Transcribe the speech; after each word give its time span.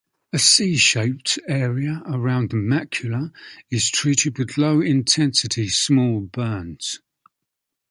A 0.33 0.39
'C' 0.39 0.77
shaped 0.77 1.37
area 1.47 2.01
around 2.07 2.49
the 2.49 2.55
macula 2.55 3.31
is 3.69 3.91
treated 3.91 4.39
with 4.39 4.57
low 4.57 4.81
intensity 4.81 5.67
small 5.69 6.21
burns. 6.21 7.01